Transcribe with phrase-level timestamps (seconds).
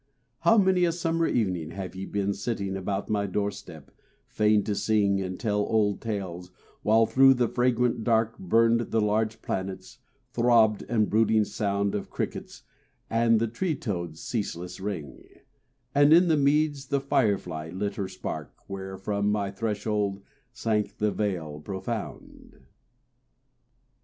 [0.39, 3.91] How many a summer evening have ye been Sitting about my door step,
[4.25, 6.49] fain to sing And tell old tales,
[6.81, 9.99] while through the fragrant dark Burned the large planets,
[10.33, 12.63] throbbed the brooding sound Of crickets
[13.11, 15.23] and the tree toads' ceaseless ring;
[15.93, 20.97] And in the meads the fire fly lit her spark Where from my threshold sank
[20.97, 22.59] the vale profound.